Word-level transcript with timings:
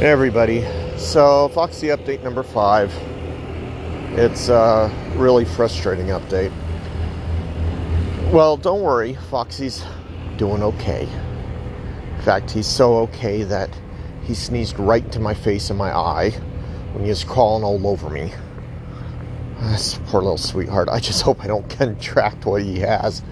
Everybody. 0.00 0.64
So, 0.96 1.48
Foxy 1.48 1.88
update 1.88 2.22
number 2.22 2.42
five. 2.42 2.90
It's 4.12 4.48
a 4.48 4.90
really 5.16 5.44
frustrating 5.44 6.06
update. 6.06 6.50
Well, 8.32 8.56
don't 8.56 8.80
worry, 8.80 9.18
Foxy's 9.28 9.84
doing 10.38 10.62
okay. 10.62 11.06
In 12.16 12.22
fact, 12.22 12.50
he's 12.50 12.66
so 12.66 12.96
okay 13.00 13.42
that 13.42 13.68
he 14.22 14.32
sneezed 14.32 14.78
right 14.78 15.04
into 15.04 15.20
my 15.20 15.34
face 15.34 15.68
and 15.68 15.78
my 15.78 15.94
eye 15.94 16.30
when 16.94 17.04
he 17.04 17.10
was 17.10 17.22
crawling 17.22 17.62
all 17.62 17.86
over 17.86 18.08
me. 18.08 18.32
This 19.64 20.00
poor 20.06 20.22
little 20.22 20.38
sweetheart. 20.38 20.88
I 20.88 21.00
just 21.00 21.20
hope 21.24 21.44
I 21.44 21.46
don't 21.46 21.68
contract 21.68 22.46
what 22.46 22.62
he 22.62 22.78
has. 22.78 23.22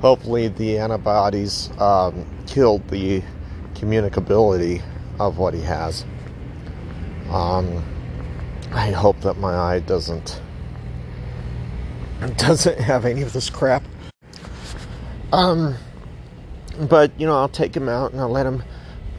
Hopefully, 0.00 0.48
the 0.48 0.78
antibodies 0.78 1.68
um, 1.78 2.24
killed 2.46 2.88
the 2.88 3.22
communicability 3.74 4.82
of 5.18 5.38
what 5.38 5.54
he 5.54 5.62
has. 5.62 6.04
Um, 7.30 7.84
I 8.72 8.90
hope 8.90 9.20
that 9.20 9.38
my 9.38 9.54
eye 9.54 9.80
doesn't 9.80 10.40
doesn't 12.36 12.78
have 12.78 13.04
any 13.04 13.22
of 13.22 13.32
this 13.32 13.50
crap. 13.50 13.82
Um, 15.32 15.74
but 16.88 17.18
you 17.18 17.26
know, 17.26 17.36
I'll 17.36 17.48
take 17.48 17.76
him 17.76 17.88
out 17.88 18.12
and 18.12 18.20
I'll 18.20 18.30
let 18.30 18.46
him 18.46 18.62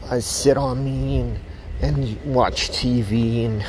uh, 0.04 0.20
sit 0.20 0.56
on 0.56 0.84
me 0.84 1.20
and 1.20 1.38
and 1.80 2.34
watch 2.34 2.70
TV 2.70 3.44
and 3.46 3.64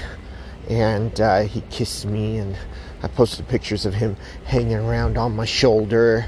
and 0.69 1.19
uh, 1.21 1.41
he 1.41 1.61
kissed 1.69 2.05
me 2.05 2.37
and 2.37 2.55
I 3.01 3.07
posted 3.07 3.47
pictures 3.47 3.85
of 3.85 3.93
him 3.93 4.15
hanging 4.45 4.77
around 4.77 5.17
on 5.17 5.35
my 5.35 5.45
shoulder 5.45 6.25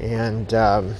and. 0.00 0.52
Um, 0.54 0.94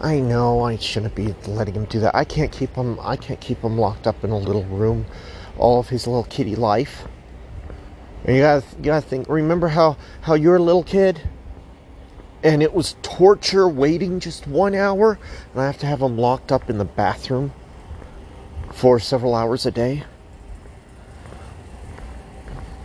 I 0.00 0.18
know 0.20 0.62
I 0.62 0.76
shouldn't 0.76 1.14
be 1.14 1.34
letting 1.46 1.74
him 1.74 1.86
do 1.86 2.00
that. 2.00 2.14
I 2.14 2.24
can't 2.24 2.52
keep 2.52 2.74
him. 2.74 2.98
I 3.00 3.16
can't 3.16 3.40
keep 3.40 3.62
him 3.62 3.78
locked 3.78 4.06
up 4.06 4.22
in 4.24 4.30
a 4.30 4.38
little 4.38 4.64
room, 4.64 5.06
all 5.56 5.80
of 5.80 5.88
his 5.88 6.06
little 6.06 6.24
kitty 6.24 6.54
life. 6.54 7.04
And 8.24 8.36
you 8.36 8.42
gotta, 8.42 8.64
you 8.76 8.82
gotta 8.82 9.06
think. 9.06 9.28
Remember 9.28 9.68
how 9.68 9.96
how 10.22 10.34
you're 10.34 10.56
a 10.56 10.62
little 10.62 10.82
kid, 10.82 11.22
and 12.42 12.62
it 12.62 12.74
was 12.74 12.96
torture 13.02 13.68
waiting 13.68 14.20
just 14.20 14.46
one 14.46 14.74
hour, 14.74 15.18
and 15.52 15.62
I 15.62 15.66
have 15.66 15.78
to 15.78 15.86
have 15.86 16.02
him 16.02 16.18
locked 16.18 16.52
up 16.52 16.68
in 16.68 16.76
the 16.76 16.84
bathroom 16.84 17.52
for 18.72 19.00
several 19.00 19.34
hours 19.34 19.64
a 19.64 19.70
day. 19.70 20.04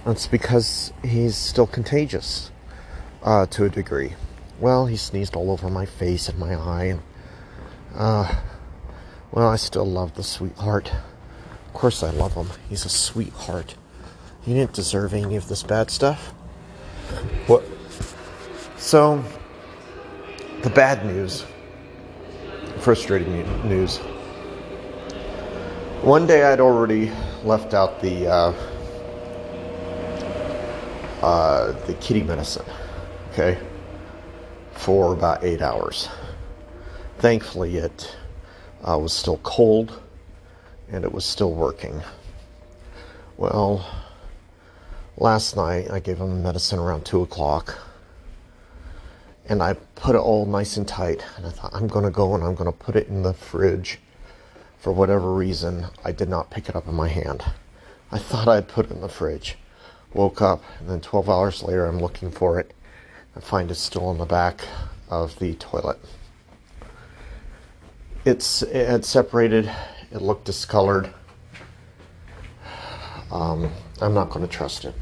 That's 0.06 0.28
because 0.28 0.94
he's 1.04 1.36
still 1.36 1.68
contagious 1.68 2.52
uh, 3.22 3.46
to 3.48 3.66
a 3.66 3.70
degree. 3.70 4.14
Well, 4.62 4.86
he 4.86 4.96
sneezed 4.96 5.36
all 5.36 5.50
over 5.50 5.72
my 5.72 5.88
face 5.88 6.30
and 6.30 6.38
my 6.38 6.54
eye, 6.54 6.84
and 6.84 7.02
uh, 7.96 8.32
well, 9.32 9.48
I 9.48 9.56
still 9.56 9.88
love 9.88 10.14
the 10.14 10.22
sweetheart. 10.22 10.94
Of 11.66 11.74
course, 11.74 12.04
I 12.04 12.12
love 12.12 12.36
him. 12.36 12.48
He's 12.70 12.86
a 12.86 12.90
sweetheart. 12.90 13.74
He 14.44 14.54
didn't 14.54 14.74
deserve 14.74 15.16
any 15.16 15.36
of 15.36 15.48
this 15.48 15.64
bad 15.64 15.90
stuff. 15.90 16.28
What? 17.48 17.64
So, 18.78 19.24
the 20.62 20.70
bad 20.70 21.08
news, 21.08 21.44
frustrating 22.82 23.68
news. 23.68 23.98
One 26.04 26.28
day 26.28 26.44
I'd 26.44 26.60
already 26.60 27.12
left 27.44 27.74
out 27.74 28.00
the 28.00 28.28
uh, 28.28 28.54
uh, 31.24 31.72
the 31.88 31.96
kitty 31.96 32.22
medicine. 32.22 32.66
Okay 33.32 33.58
for 34.82 35.14
about 35.14 35.44
eight 35.44 35.62
hours. 35.62 36.10
Thankfully, 37.20 37.78
it 37.78 38.16
uh, 38.84 38.98
was 38.98 39.14
still 39.14 39.38
cold 39.44 40.02
and 40.90 41.04
it 41.04 41.14
was 41.14 41.24
still 41.24 41.54
working. 41.54 42.02
Well, 43.38 43.86
last 45.18 45.56
night 45.56 45.92
I 45.92 46.00
gave 46.00 46.18
him 46.18 46.42
medicine 46.42 46.80
around 46.80 47.06
2 47.06 47.22
o'clock 47.22 47.78
and 49.48 49.62
I 49.62 49.74
put 49.74 50.16
it 50.16 50.20
all 50.20 50.48
nice 50.48 50.78
and 50.78 50.88
tight. 50.88 51.24
And 51.38 51.46
I 51.46 51.52
thought, 51.52 51.76
I'm 51.76 51.88
going 51.88 52.06
to 52.06 52.12
go 52.12 52.34
and 52.34 52.44
I'm 52.44 52.56
going 52.56 52.72
to 52.72 52.78
put 52.78 52.96
it 52.96 53.08
in 53.08 53.22
the 53.22 53.34
fridge. 53.34 54.00
For 54.80 54.92
whatever 54.92 55.32
reason, 55.32 55.86
I 56.04 56.12
did 56.12 56.28
not 56.28 56.50
pick 56.50 56.70
it 56.70 56.76
up 56.76 56.88
in 56.88 56.96
my 56.96 57.08
hand. 57.08 57.44
I 58.12 58.18
thought 58.18 58.48
I'd 58.48 58.68
put 58.68 58.88
it 58.88 58.92
in 58.92 59.02
the 59.02 59.10
fridge. 59.10 59.60
Woke 60.16 60.42
up, 60.42 60.64
and 60.80 60.90
then 60.90 61.02
12 61.02 61.30
hours 61.30 61.62
later, 61.62 61.86
I'm 61.86 62.00
looking 62.00 62.32
for 62.32 62.60
it 62.60 62.74
I 63.36 63.40
find 63.40 63.72
it's 63.72 63.80
still 63.80 64.12
in 64.12 64.18
the 64.18 64.26
back 64.26 64.62
of 65.10 65.40
the 65.40 65.54
toilet. 65.56 66.00
It's 68.26 68.62
it 68.62 68.88
had 68.88 69.06
separated. 69.06 69.72
It 70.12 70.22
looked 70.22 70.46
discolored. 70.46 71.14
Um, 73.32 73.72
I'm 74.02 74.14
not 74.14 74.30
going 74.30 74.46
to 74.46 74.52
trust 74.52 74.84
it 74.84 74.94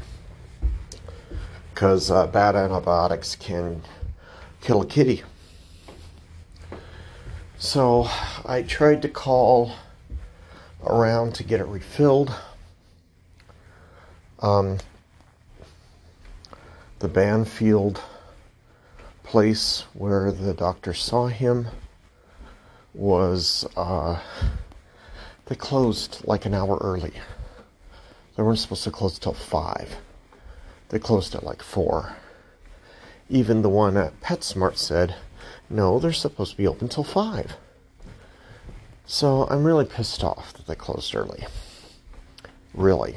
because 1.74 2.10
uh, 2.10 2.26
bad 2.28 2.54
antibiotics 2.54 3.34
can 3.34 3.82
kill 4.60 4.82
a 4.82 4.86
kitty. 4.86 5.22
So 7.58 8.08
I 8.46 8.62
tried 8.62 9.02
to 9.02 9.08
call 9.08 9.72
around 10.86 11.34
to 11.34 11.42
get 11.42 11.60
it 11.60 11.66
refilled. 11.66 12.34
Um, 14.38 14.78
the 17.00 17.08
Banfield 17.08 18.02
place 19.30 19.84
where 19.94 20.32
the 20.32 20.52
doctor 20.52 20.92
saw 20.92 21.28
him 21.28 21.68
was 22.92 23.64
uh, 23.76 24.18
they 25.46 25.54
closed 25.54 26.20
like 26.24 26.46
an 26.46 26.52
hour 26.52 26.76
early. 26.80 27.12
They 28.34 28.42
weren't 28.42 28.58
supposed 28.58 28.82
to 28.82 28.90
close 28.90 29.20
till 29.20 29.34
five. 29.34 29.98
They 30.88 30.98
closed 30.98 31.36
at 31.36 31.44
like 31.44 31.62
four. 31.62 32.16
Even 33.28 33.62
the 33.62 33.68
one 33.68 33.96
at 33.96 34.20
PetSmart 34.20 34.76
said, 34.76 35.14
no, 35.68 36.00
they're 36.00 36.12
supposed 36.12 36.50
to 36.50 36.56
be 36.56 36.66
open 36.66 36.88
till 36.88 37.04
five. 37.04 37.54
So 39.06 39.46
I'm 39.48 39.62
really 39.62 39.84
pissed 39.84 40.24
off 40.24 40.52
that 40.54 40.66
they 40.66 40.74
closed 40.74 41.14
early. 41.14 41.46
Really. 42.74 43.16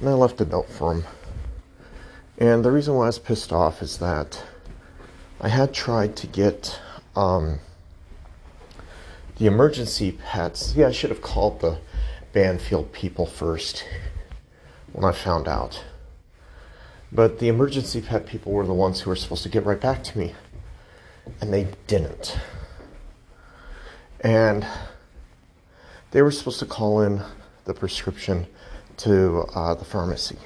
And 0.00 0.08
I 0.08 0.14
left 0.14 0.40
a 0.40 0.44
note 0.44 0.68
for 0.68 0.94
him. 0.94 1.04
And 2.38 2.64
the 2.64 2.72
reason 2.72 2.94
why 2.94 3.04
I 3.04 3.06
was 3.06 3.20
pissed 3.20 3.52
off 3.52 3.82
is 3.82 3.98
that 3.98 4.42
I 5.38 5.48
had 5.48 5.74
tried 5.74 6.16
to 6.16 6.26
get 6.26 6.80
um, 7.14 7.58
the 9.36 9.46
emergency 9.46 10.12
pets. 10.12 10.74
Yeah, 10.74 10.88
I 10.88 10.92
should 10.92 11.10
have 11.10 11.20
called 11.20 11.60
the 11.60 11.78
Banfield 12.32 12.92
people 12.92 13.26
first 13.26 13.84
when 14.92 15.04
I 15.04 15.12
found 15.12 15.46
out. 15.46 15.84
But 17.12 17.38
the 17.38 17.48
emergency 17.48 18.00
pet 18.00 18.26
people 18.26 18.52
were 18.52 18.66
the 18.66 18.72
ones 18.72 19.00
who 19.00 19.10
were 19.10 19.16
supposed 19.16 19.42
to 19.42 19.50
get 19.50 19.66
right 19.66 19.80
back 19.80 20.02
to 20.04 20.18
me, 20.18 20.34
and 21.40 21.52
they 21.52 21.68
didn't. 21.86 22.38
And 24.22 24.66
they 26.12 26.22
were 26.22 26.30
supposed 26.30 26.60
to 26.60 26.66
call 26.66 27.02
in 27.02 27.20
the 27.66 27.74
prescription 27.74 28.46
to 28.98 29.40
uh, 29.54 29.74
the 29.74 29.84
pharmacy, 29.84 30.38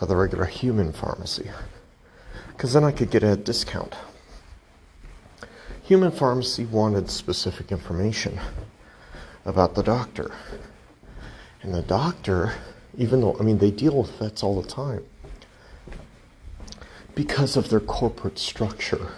uh, 0.00 0.04
the 0.04 0.16
regular 0.16 0.44
human 0.44 0.92
pharmacy 0.92 1.50
because 2.58 2.72
then 2.72 2.82
I 2.82 2.90
could 2.90 3.12
get 3.12 3.22
a 3.22 3.36
discount. 3.36 3.94
Human 5.84 6.10
Pharmacy 6.10 6.64
wanted 6.64 7.08
specific 7.08 7.70
information 7.70 8.40
about 9.44 9.76
the 9.76 9.82
doctor. 9.84 10.32
And 11.62 11.72
the 11.72 11.82
doctor, 11.82 12.54
even 12.96 13.20
though, 13.20 13.36
I 13.38 13.44
mean, 13.44 13.58
they 13.58 13.70
deal 13.70 14.02
with 14.02 14.10
vets 14.18 14.42
all 14.42 14.60
the 14.60 14.68
time, 14.68 15.04
because 17.14 17.56
of 17.56 17.70
their 17.70 17.78
corporate 17.78 18.40
structure, 18.40 19.12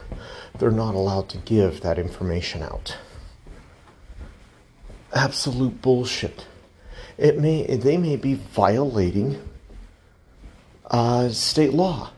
they're 0.59 0.71
not 0.71 0.95
allowed 0.95 1.31
to 1.31 1.39
give 1.39 1.81
that 1.81 1.99
information 1.99 2.63
out. 2.63 2.99
Absolute 5.15 5.81
bullshit. 5.81 6.47
It 7.17 7.39
may, 7.39 7.65
they 7.65 7.97
may 7.97 8.17
be 8.17 8.35
violating 8.35 9.41
uh, 10.91 11.31
state 11.31 11.73
law. 11.73 12.11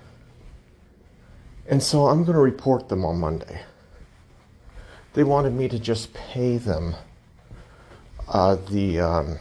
And 1.66 1.82
so 1.82 2.06
I'm 2.06 2.24
going 2.24 2.34
to 2.34 2.40
report 2.40 2.88
them 2.88 3.04
on 3.04 3.18
Monday. 3.18 3.62
They 5.14 5.24
wanted 5.24 5.52
me 5.52 5.68
to 5.68 5.78
just 5.78 6.12
pay 6.12 6.56
them 6.56 6.96
uh, 8.28 8.56
the 8.70 9.00
um, 9.00 9.38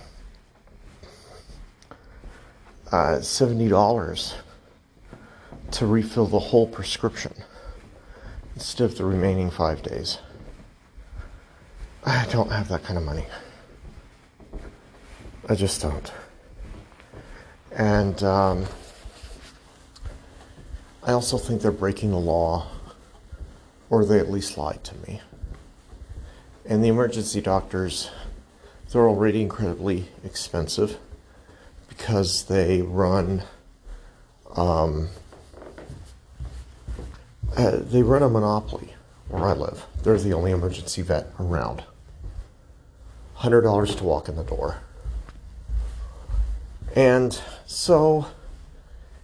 uh, 2.91 3.19
$70 3.19 4.33
to 5.71 5.85
refill 5.85 6.27
the 6.27 6.39
whole 6.39 6.67
prescription 6.67 7.33
instead 8.55 8.83
of 8.83 8.97
the 8.97 9.05
remaining 9.05 9.49
five 9.49 9.81
days. 9.81 10.17
I 12.03 12.25
don't 12.31 12.51
have 12.51 12.67
that 12.67 12.83
kind 12.83 12.97
of 12.97 13.05
money. 13.05 13.25
I 15.47 15.55
just 15.55 15.81
don't. 15.81 16.11
And, 17.71 18.21
um, 18.23 18.65
I 21.03 21.11
also 21.13 21.37
think 21.37 21.61
they're 21.61 21.71
breaking 21.71 22.11
the 22.11 22.19
law, 22.19 22.67
or 23.89 24.05
they 24.05 24.19
at 24.19 24.29
least 24.29 24.57
lied 24.57 24.83
to 24.83 24.95
me. 25.07 25.21
And 26.65 26.83
the 26.83 26.89
emergency 26.89 27.41
doctors 27.41 28.11
they're 28.91 29.07
already 29.07 29.41
incredibly 29.41 30.09
expensive 30.23 30.97
because 31.87 32.43
they 32.45 32.81
run 32.81 33.43
um, 34.55 35.07
uh, 37.55 37.77
they 37.77 38.03
run 38.03 38.21
a 38.21 38.29
monopoly 38.29 38.93
where 39.29 39.45
I 39.45 39.53
live. 39.53 39.85
They're 40.03 40.17
the 40.17 40.33
only 40.33 40.51
emergency 40.51 41.01
vet 41.01 41.27
around. 41.39 41.83
Hundred 43.35 43.61
dollars 43.61 43.95
to 43.95 44.03
walk 44.03 44.27
in 44.27 44.35
the 44.35 44.43
door, 44.43 44.77
and 46.93 47.39
so 47.65 48.27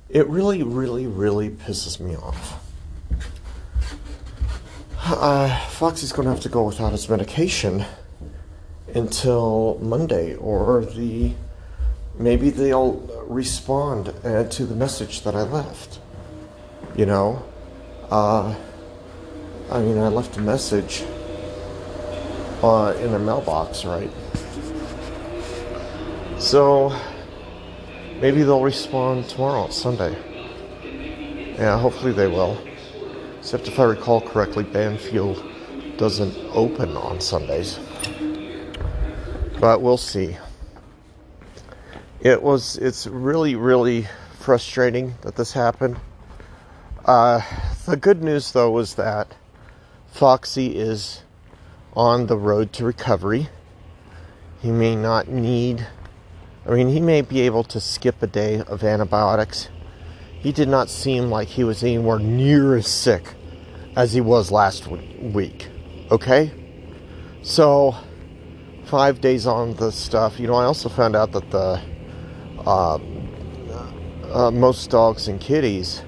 it 0.09 0.27
really, 0.27 0.63
really, 0.63 1.07
really 1.07 1.50
pisses 1.50 2.00
me 2.00 2.15
off. 2.15 2.63
Uh, 5.04 5.57
Foxy's 5.69 6.12
going 6.12 6.25
to 6.25 6.33
have 6.33 6.44
to 6.44 6.50
go 6.50 6.63
without 6.63 6.92
his 6.92 7.09
medication 7.09 7.86
until 8.94 9.80
Monday, 9.81 10.36
or 10.36 10.86
the 10.86 11.33
maybe 12.18 12.50
they'll 12.50 12.94
respond 13.27 14.13
uh, 14.24 14.44
to 14.45 14.65
the 14.65 14.75
message 14.75 15.21
that 15.21 15.36
I 15.36 15.44
left. 15.44 16.00
You 16.95 17.06
know, 17.06 17.45
uh, 18.10 18.56
I 19.71 19.80
mean, 19.81 19.98
I 19.98 20.07
left 20.07 20.38
a 20.38 20.42
message 20.42 21.03
uh, 22.63 22.95
in 23.00 23.12
their 23.12 23.19
mailbox, 23.19 23.86
right? 23.86 24.12
So 26.39 26.98
maybe 28.21 28.43
they'll 28.43 28.63
respond 28.63 29.27
tomorrow, 29.29 29.69
Sunday. 29.69 30.17
Yeah, 31.57 31.79
hopefully 31.79 32.11
they 32.11 32.27
will. 32.27 32.57
Except 33.39 33.67
if 33.67 33.79
I 33.79 33.83
recall 33.83 34.21
correctly, 34.21 34.63
Banfield 34.63 35.43
doesn't 35.97 36.35
open 36.51 36.95
on 36.95 37.19
Sundays. 37.19 37.79
But 39.59 39.81
we'll 39.81 39.97
see. 39.97 40.37
It 42.19 42.43
was, 42.43 42.77
it's 42.77 43.07
really, 43.07 43.55
really 43.55 44.07
frustrating 44.39 45.15
that 45.21 45.35
this 45.35 45.53
happened. 45.53 45.97
Uh, 47.05 47.41
the 47.85 47.95
good 47.97 48.21
news, 48.21 48.51
though, 48.51 48.69
was 48.69 48.95
that 48.95 49.33
Foxy 50.07 50.75
is 50.77 51.23
on 51.93 52.27
the 52.27 52.37
road 52.37 52.73
to 52.73 52.85
recovery. 52.85 53.49
He 54.61 54.71
may 54.71 54.95
not 54.95 55.27
need, 55.27 55.87
I 56.67 56.71
mean, 56.71 56.89
he 56.89 56.99
may 56.99 57.21
be 57.21 57.41
able 57.41 57.63
to 57.65 57.79
skip 57.79 58.21
a 58.21 58.27
day 58.27 58.59
of 58.59 58.83
antibiotics. 58.83 59.69
He 60.39 60.51
did 60.51 60.67
not 60.67 60.89
seem 60.89 61.29
like 61.29 61.47
he 61.47 61.63
was 61.63 61.83
anywhere 61.83 62.19
near 62.19 62.75
as 62.75 62.87
sick 62.87 63.33
as 63.95 64.13
he 64.13 64.21
was 64.21 64.51
last 64.51 64.87
week. 64.87 65.69
Okay? 66.11 66.51
So, 67.41 67.95
five 68.85 69.21
days 69.21 69.47
on 69.47 69.75
the 69.75 69.91
stuff. 69.91 70.39
You 70.39 70.47
know, 70.47 70.55
I 70.55 70.65
also 70.65 70.89
found 70.89 71.15
out 71.15 71.31
that 71.31 71.49
the 71.51 71.81
uh, 72.65 72.99
uh, 74.33 74.51
most 74.51 74.89
dogs 74.89 75.27
and 75.27 75.39
kitties 75.39 76.03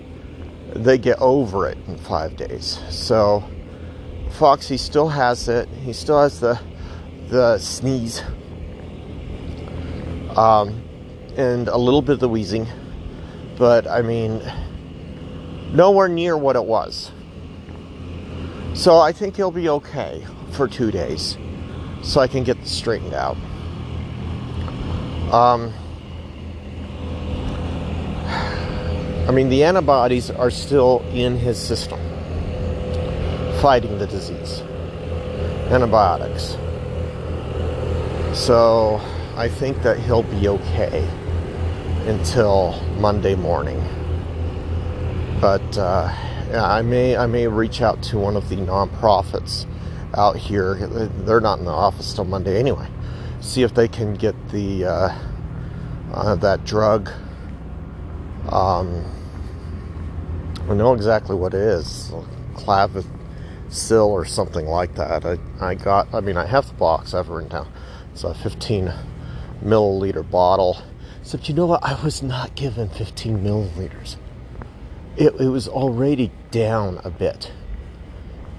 they 0.75 0.97
get 0.97 1.19
over 1.19 1.67
it 1.67 1.77
in 1.87 1.97
five 1.97 2.35
days. 2.35 2.79
So 2.89 3.43
Foxy 4.31 4.77
still 4.77 5.07
has 5.07 5.47
it. 5.47 5.67
He 5.83 5.93
still 5.93 6.21
has 6.21 6.39
the 6.39 6.59
the 7.29 7.57
sneeze, 7.59 8.23
um, 10.37 10.83
and 11.37 11.67
a 11.67 11.77
little 11.77 12.01
bit 12.01 12.13
of 12.13 12.19
the 12.19 12.29
wheezing, 12.29 12.67
but 13.57 13.87
I 13.87 14.01
mean, 14.01 14.41
nowhere 15.73 16.07
near 16.07 16.37
what 16.37 16.55
it 16.55 16.65
was. 16.65 17.11
So 18.73 18.99
I 18.99 19.11
think 19.11 19.35
he'll 19.35 19.51
be 19.51 19.69
okay 19.69 20.25
for 20.51 20.67
two 20.67 20.91
days 20.91 21.37
so 22.01 22.21
I 22.21 22.27
can 22.27 22.43
get 22.43 22.59
this 22.59 22.71
straightened 22.71 23.13
out. 23.13 23.37
Um, 25.33 25.73
I 29.27 29.31
mean, 29.31 29.49
the 29.49 29.63
antibodies 29.63 30.31
are 30.31 30.49
still 30.49 31.05
in 31.13 31.37
his 31.37 31.59
system, 31.59 31.99
fighting 33.61 33.99
the 33.99 34.07
disease. 34.07 34.61
Antibiotics. 35.71 36.57
So 38.33 38.99
I 39.39 39.47
think 39.47 39.83
that 39.83 39.97
he'll 39.97 40.23
be 40.23 40.49
okay 40.49 41.07
until 42.07 42.77
Monday 42.97 43.35
morning. 43.35 43.81
But 45.39 45.77
uh, 45.77 46.13
I 46.53 46.81
may 46.81 47.15
I 47.15 47.25
may 47.25 47.47
reach 47.47 47.81
out 47.81 48.03
to 48.03 48.17
one 48.19 48.35
of 48.35 48.49
the 48.49 48.57
nonprofits 48.57 49.65
out 50.13 50.35
here. 50.35 50.75
They're 50.75 51.39
not 51.39 51.59
in 51.59 51.63
the 51.63 51.71
office 51.71 52.13
till 52.13 52.25
Monday 52.25 52.59
anyway. 52.59 52.89
See 53.39 53.63
if 53.63 53.73
they 53.73 53.87
can 53.87 54.13
get 54.13 54.35
the 54.49 54.83
uh, 54.83 55.15
uh, 56.13 56.35
that 56.35 56.65
drug. 56.65 57.09
Um, 58.51 59.05
I 60.69 60.73
know 60.73 60.93
exactly 60.93 61.37
what 61.37 61.53
it 61.53 61.61
is, 61.61 62.11
Clavicil 62.55 64.05
or 64.05 64.25
something 64.25 64.65
like 64.65 64.95
that. 64.95 65.25
I, 65.25 65.37
I 65.61 65.75
got. 65.75 66.13
I 66.13 66.19
mean, 66.19 66.35
I 66.35 66.45
have 66.45 66.67
the 66.67 66.73
box. 66.73 67.13
I've 67.13 67.29
written 67.29 67.49
down. 67.49 67.71
It's 68.11 68.25
a 68.25 68.33
15 68.33 68.91
milliliter 69.63 70.29
bottle. 70.29 70.81
Except 71.21 71.49
you 71.49 71.55
know 71.55 71.65
what? 71.65 71.83
I 71.83 72.01
was 72.03 72.23
not 72.23 72.55
given 72.55 72.89
15 72.89 73.39
milliliters. 73.43 74.17
It, 75.17 75.35
it 75.39 75.49
was 75.49 75.67
already 75.67 76.31
down 76.51 76.99
a 77.03 77.09
bit 77.09 77.51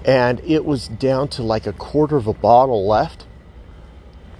and 0.05 0.39
it 0.41 0.65
was 0.65 0.87
down 0.87 1.27
to 1.27 1.43
like 1.43 1.67
a 1.67 1.73
quarter 1.73 2.17
of 2.17 2.27
a 2.27 2.33
bottle 2.33 2.87
left 2.87 3.25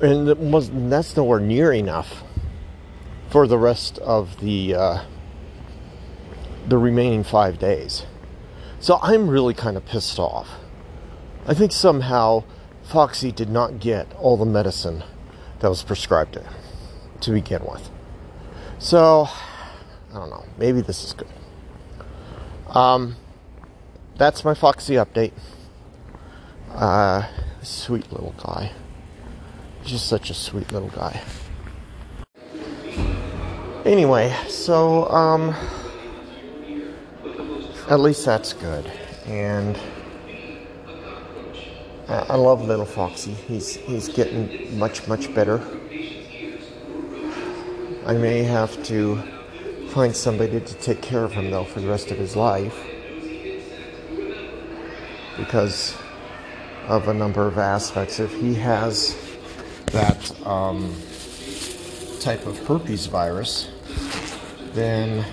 and 0.01 0.27
it 0.27 0.37
was 0.37 0.71
that's 0.89 1.15
nowhere 1.15 1.39
near 1.39 1.71
enough 1.71 2.23
for 3.29 3.47
the 3.47 3.57
rest 3.57 3.99
of 3.99 4.39
the 4.39 4.73
uh, 4.73 5.03
the 6.67 6.77
remaining 6.77 7.23
five 7.23 7.59
days 7.59 8.05
so 8.79 8.97
i'm 9.01 9.29
really 9.29 9.53
kind 9.53 9.77
of 9.77 9.85
pissed 9.85 10.17
off 10.17 10.49
i 11.45 11.53
think 11.53 11.71
somehow 11.71 12.43
foxy 12.83 13.31
did 13.31 13.49
not 13.49 13.79
get 13.79 14.11
all 14.15 14.37
the 14.37 14.45
medicine 14.45 15.03
that 15.61 15.69
was 15.69 15.83
prescribed 15.83 16.33
to 16.33 16.43
to 17.21 17.31
begin 17.31 17.63
with 17.63 17.89
so 18.79 19.27
i 20.11 20.13
don't 20.13 20.29
know 20.29 20.45
maybe 20.57 20.81
this 20.81 21.03
is 21.03 21.13
good 21.13 21.27
um, 22.71 23.17
that's 24.17 24.45
my 24.45 24.53
Foxy 24.53 24.93
update. 24.93 25.33
Uh, 26.69 27.27
sweet 27.61 28.09
little 28.13 28.33
guy. 28.37 28.71
Just 29.83 30.07
such 30.07 30.29
a 30.29 30.33
sweet 30.33 30.71
little 30.71 30.89
guy. 30.89 31.21
Anyway, 33.83 34.33
so, 34.47 35.09
um, 35.09 35.55
at 37.89 37.99
least 37.99 38.23
that's 38.23 38.53
good. 38.53 38.89
And 39.25 39.77
I 42.11 42.35
love 42.35 42.65
little 42.67 42.85
Foxy. 42.85 43.31
He's, 43.31 43.75
he's 43.75 44.09
getting 44.09 44.77
much, 44.77 45.07
much 45.07 45.33
better. 45.33 45.61
I 48.05 48.13
may 48.13 48.43
have 48.43 48.83
to 48.85 49.21
find 49.91 50.15
somebody 50.15 50.59
to 50.59 50.73
take 50.75 51.01
care 51.01 51.23
of 51.23 51.31
him, 51.31 51.51
though, 51.51 51.63
for 51.63 51.79
the 51.79 51.87
rest 51.87 52.11
of 52.11 52.17
his 52.17 52.35
life 52.35 52.85
because 55.37 55.97
of 56.87 57.07
a 57.07 57.13
number 57.13 57.47
of 57.47 57.57
aspects. 57.57 58.19
If 58.19 58.33
he 58.33 58.55
has 58.55 59.15
that 59.87 60.45
um, 60.45 60.95
type 62.19 62.45
of 62.45 62.59
herpes 62.67 63.05
virus, 63.05 63.69
then 64.73 65.25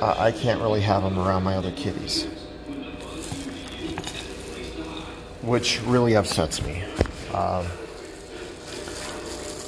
I 0.00 0.32
can't 0.32 0.60
really 0.60 0.82
have 0.82 1.02
him 1.02 1.18
around 1.18 1.44
my 1.44 1.56
other 1.56 1.72
kitties, 1.72 2.26
which 5.46 5.80
really 5.82 6.14
upsets 6.14 6.62
me. 6.62 6.82
Um, 7.32 7.66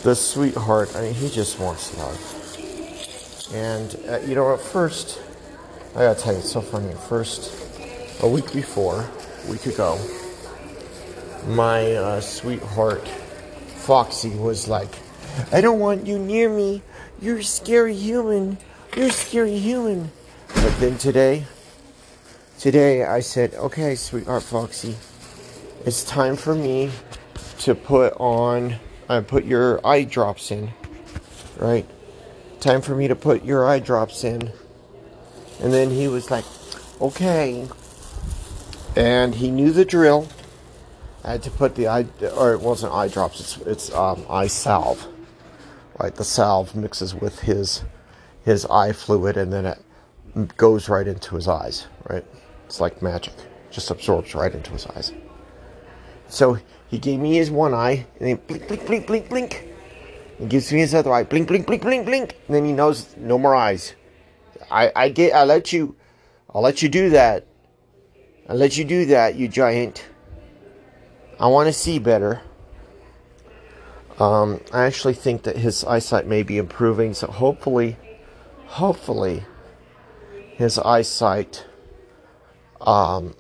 the 0.03 0.15
sweetheart, 0.15 0.95
I 0.97 1.03
mean, 1.03 1.15
he 1.15 1.29
just 1.29 1.59
wants 1.59 1.97
love. 1.99 3.53
And, 3.55 3.97
uh, 4.09 4.19
you 4.21 4.35
know, 4.35 4.55
at 4.55 4.61
first, 4.61 5.21
I 5.95 6.01
gotta 6.01 6.21
tell 6.21 6.33
you, 6.33 6.39
it's 6.39 6.53
so 6.53 6.61
funny. 6.61 6.91
At 6.91 6.99
first, 6.99 7.53
a 8.23 8.29
week 8.29 8.53
before, 8.53 9.05
a 9.47 9.51
week 9.51 9.67
ago, 9.67 9.99
my 11.49 11.93
uh, 11.93 12.21
sweetheart 12.21 13.07
Foxy 13.07 14.31
was 14.31 14.69
like, 14.69 14.95
I 15.53 15.61
don't 15.61 15.79
want 15.79 16.07
you 16.07 16.19
near 16.19 16.49
me. 16.49 16.83
You're 17.21 17.39
a 17.39 17.45
scary 17.45 17.95
human. 17.95 18.59
You're 18.97 19.07
a 19.07 19.13
scary 19.13 19.59
human. 19.59 20.11
But 20.55 20.79
then 20.81 20.99
today, 20.99 21.45
today 22.59 23.05
I 23.05 23.21
said, 23.21 23.55
okay, 23.55 23.95
sweetheart 23.95 24.43
Foxy, 24.43 24.97
it's 25.87 26.03
time 26.03 26.35
for 26.35 26.55
me 26.55 26.91
to 27.61 27.75
put 27.75 28.13
on, 28.19 28.75
I 29.09 29.19
uh, 29.19 29.21
put 29.21 29.45
your 29.45 29.81
eye 29.87 30.03
drops 30.03 30.51
in, 30.51 30.71
right? 31.59 31.87
Time 32.59 32.83
for 32.83 32.97
me 32.97 33.07
to 33.07 33.15
put 33.15 33.45
your 33.45 33.67
eye 33.67 33.79
drops 33.79 34.25
in. 34.25 34.51
And 35.63 35.73
then 35.73 35.91
he 35.91 36.09
was 36.09 36.29
like, 36.29 36.45
okay, 37.01 37.69
and 38.97 39.35
he 39.35 39.51
knew 39.51 39.71
the 39.71 39.85
drill. 39.85 40.29
I 41.23 41.33
had 41.33 41.43
to 41.45 41.51
put 41.51 41.77
the 41.77 41.89
eye, 41.89 42.07
or 42.37 42.53
it 42.53 42.61
wasn't 42.61 42.93
eye 42.93 43.09
drops. 43.09 43.41
It's 43.41 43.57
it's 43.59 43.95
um, 43.95 44.27
eye 44.29 44.49
salve. 44.49 45.07
Right, 45.99 46.15
the 46.15 46.25
salve 46.25 46.75
mixes 46.75 47.15
with 47.15 47.41
his 47.41 47.85
his 48.45 48.67
eye 48.67 48.93
fluid, 48.93 49.37
and 49.37 49.53
then 49.53 49.67
it 49.67 49.79
goes 50.57 50.89
right 50.89 51.07
into 51.07 51.37
his 51.37 51.49
eyes. 51.49 51.87
Right, 52.09 52.25
it's 52.65 52.81
like 52.81 53.03
magic. 53.03 53.35
Just 53.71 53.91
absorbs 53.91 54.35
right 54.35 54.55
into 54.55 54.73
his 54.73 54.87
eyes. 54.87 55.13
So 56.29 56.59
he 56.89 56.99
gave 56.99 57.21
me 57.21 57.37
his 57.37 57.51
one 57.51 57.75
eye, 57.75 58.07
and 58.19 58.29
then 58.29 58.41
blink, 58.47 58.69
blink, 58.69 58.87
blink, 58.87 59.07
blink, 59.07 59.29
blink. 59.29 59.69
He 60.39 60.47
gives 60.47 60.73
me 60.73 60.81
his 60.81 60.95
other 60.95 61.13
eye, 61.13 61.25
blink, 61.25 61.49
blink, 61.49 61.67
blink, 61.67 61.83
blink, 61.83 62.07
blink. 62.07 62.37
And 62.47 62.55
then 62.55 62.65
he 62.65 62.73
knows 62.73 63.17
no 63.17 63.39
more 63.39 63.55
eyes. 63.55 63.95
I, 64.71 64.93
I 64.95 65.09
get, 65.09 65.35
I 65.35 65.45
let 65.45 65.73
you, 65.73 65.97
I'll 66.55 66.63
let 66.63 66.83
you 66.83 66.89
do 66.89 67.11
that. 67.11 67.47
I'll 68.49 68.57
let 68.57 68.77
you 68.77 68.85
do 68.85 69.07
that, 69.07 69.35
you 69.35 69.49
giant. 69.49 70.07
I 71.39 71.49
want 71.49 71.67
to 71.67 71.73
see 71.73 71.99
better. 71.99 72.43
Um, 74.19 74.61
I 74.73 74.85
actually 74.85 75.15
think 75.15 75.43
that 75.43 75.57
his 75.57 75.85
eyesight 75.85 76.27
may 76.27 76.43
be 76.43 76.57
improving, 76.57 77.13
so 77.13 77.27
hopefully, 77.27 77.97
hopefully, 78.67 79.45
his 80.55 80.79
eyesight, 80.79 81.67
um, 82.81 83.35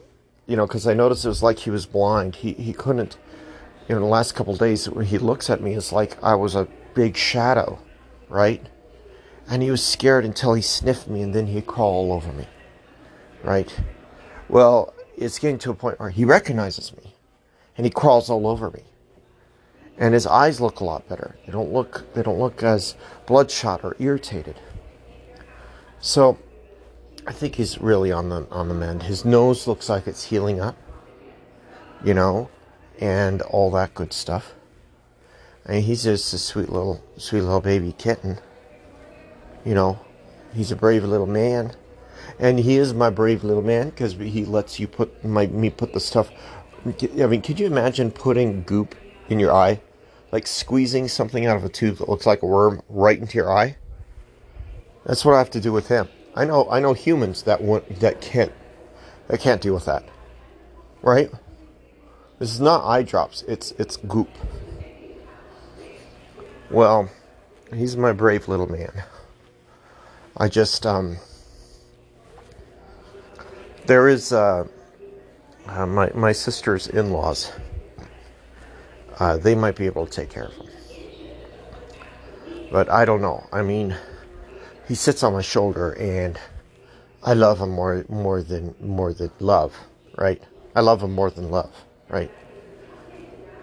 you 0.46 0.56
know, 0.56 0.66
because 0.66 0.86
I 0.86 0.94
noticed 0.94 1.24
it 1.24 1.28
was 1.28 1.42
like 1.42 1.60
he 1.60 1.70
was 1.70 1.86
blind. 1.86 2.36
He 2.36 2.52
he 2.52 2.72
couldn't. 2.72 3.16
You 3.88 3.94
know, 3.94 4.00
the 4.00 4.06
last 4.06 4.34
couple 4.34 4.56
days, 4.56 4.88
when 4.88 5.06
he 5.06 5.18
looks 5.18 5.48
at 5.48 5.60
me, 5.60 5.74
it's 5.74 5.92
like 5.92 6.22
I 6.22 6.34
was 6.34 6.54
a 6.54 6.66
big 6.94 7.16
shadow, 7.16 7.78
right? 8.28 8.64
And 9.48 9.62
he 9.62 9.70
was 9.70 9.84
scared 9.84 10.24
until 10.24 10.54
he 10.54 10.62
sniffed 10.62 11.08
me, 11.08 11.22
and 11.22 11.34
then 11.34 11.46
he'd 11.46 11.66
crawl 11.66 11.92
all 11.92 12.12
over 12.12 12.32
me, 12.32 12.48
right? 13.44 13.72
Well, 14.48 14.92
it's 15.16 15.38
getting 15.38 15.58
to 15.58 15.70
a 15.70 15.74
point 15.74 16.00
where 16.00 16.10
he 16.10 16.24
recognizes 16.24 16.96
me, 16.96 17.14
and 17.76 17.86
he 17.86 17.90
crawls 17.90 18.28
all 18.28 18.46
over 18.46 18.70
me, 18.70 18.82
and 19.98 20.14
his 20.14 20.26
eyes 20.26 20.60
look 20.60 20.80
a 20.80 20.84
lot 20.84 21.08
better. 21.08 21.36
They 21.46 21.52
don't 21.52 21.72
look 21.72 22.04
they 22.14 22.22
don't 22.22 22.38
look 22.38 22.62
as 22.62 22.96
bloodshot 23.26 23.84
or 23.84 23.96
irritated. 24.00 24.56
So 26.00 26.38
I 27.26 27.32
think 27.32 27.56
he's 27.56 27.78
really 27.80 28.12
on 28.12 28.28
the 28.28 28.46
on 28.50 28.68
the 28.68 28.74
mend. 28.74 29.02
His 29.02 29.24
nose 29.24 29.66
looks 29.66 29.88
like 29.88 30.06
it's 30.06 30.24
healing 30.24 30.60
up, 30.60 30.76
you 32.04 32.14
know, 32.14 32.50
and 33.00 33.42
all 33.42 33.70
that 33.72 33.94
good 33.94 34.12
stuff. 34.12 34.54
Mean, 35.68 35.82
he's 35.82 36.04
just 36.04 36.32
a 36.32 36.38
sweet 36.38 36.68
little 36.68 37.02
sweet 37.16 37.40
little 37.40 37.60
baby 37.60 37.92
kitten. 37.98 38.38
You 39.64 39.74
know, 39.74 39.98
he's 40.54 40.70
a 40.70 40.76
brave 40.76 41.02
little 41.02 41.26
man, 41.26 41.72
and 42.38 42.60
he 42.60 42.76
is 42.76 42.94
my 42.94 43.10
brave 43.10 43.42
little 43.42 43.62
man 43.62 43.90
because 43.90 44.12
he 44.14 44.44
lets 44.44 44.78
you 44.78 44.86
put 44.86 45.24
my 45.24 45.48
me 45.48 45.70
put 45.70 45.92
the 45.92 46.00
stuff. 46.00 46.30
I 46.84 47.26
mean, 47.26 47.42
could 47.42 47.58
you 47.58 47.66
imagine 47.66 48.12
putting 48.12 48.62
goop 48.62 48.94
in 49.28 49.40
your 49.40 49.52
eye, 49.52 49.80
like 50.30 50.46
squeezing 50.46 51.08
something 51.08 51.44
out 51.44 51.56
of 51.56 51.64
a 51.64 51.68
tube 51.68 51.98
that 51.98 52.08
looks 52.08 52.26
like 52.26 52.42
a 52.42 52.46
worm 52.46 52.82
right 52.88 53.18
into 53.18 53.34
your 53.36 53.50
eye? 53.52 53.76
That's 55.04 55.24
what 55.24 55.34
I 55.34 55.38
have 55.38 55.50
to 55.50 55.60
do 55.60 55.72
with 55.72 55.88
him. 55.88 56.08
I 56.36 56.44
know 56.44 56.68
I 56.70 56.80
know 56.80 56.92
humans 56.92 57.42
that 57.44 57.62
want 57.62 58.00
that 58.00 58.20
can't 58.20 58.52
that 59.28 59.40
can't 59.40 59.60
deal 59.60 59.74
with 59.74 59.86
that. 59.86 60.04
Right? 61.00 61.30
This 62.38 62.52
is 62.52 62.60
not 62.60 62.84
eye 62.84 63.02
drops, 63.02 63.42
it's 63.48 63.72
it's 63.72 63.96
goop. 63.96 64.28
Well, 66.70 67.08
he's 67.72 67.96
my 67.96 68.12
brave 68.12 68.48
little 68.48 68.70
man. 68.70 69.02
I 70.36 70.48
just 70.48 70.84
um 70.84 71.16
there 73.86 74.08
is 74.08 74.32
uh, 74.32 74.66
uh 75.66 75.86
my 75.86 76.10
my 76.14 76.32
sister's 76.32 76.86
in-laws. 76.88 77.52
Uh, 79.18 79.38
they 79.38 79.54
might 79.54 79.76
be 79.76 79.86
able 79.86 80.04
to 80.04 80.12
take 80.12 80.28
care 80.28 80.44
of 80.44 80.52
him. 80.52 80.66
But 82.70 82.90
I 82.90 83.06
don't 83.06 83.22
know. 83.22 83.46
I 83.50 83.62
mean, 83.62 83.96
he 84.86 84.94
sits 84.94 85.22
on 85.22 85.32
my 85.32 85.42
shoulder 85.42 85.92
and 85.92 86.38
I 87.22 87.34
love 87.34 87.60
him 87.60 87.70
more 87.70 88.04
more 88.08 88.42
than 88.42 88.74
more 88.80 89.12
than 89.12 89.30
love, 89.40 89.76
right? 90.16 90.42
I 90.74 90.80
love 90.80 91.02
him 91.02 91.12
more 91.12 91.30
than 91.30 91.50
love, 91.50 91.72
right? 92.08 92.30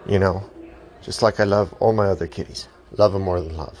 You 0.06 0.18
know, 0.18 0.48
just 1.02 1.22
like 1.22 1.40
I 1.40 1.44
love 1.44 1.72
all 1.80 1.92
my 1.92 2.06
other 2.06 2.26
kitties. 2.26 2.68
Love 2.92 3.14
him 3.14 3.22
more 3.22 3.40
than 3.40 3.56
love. 3.56 3.78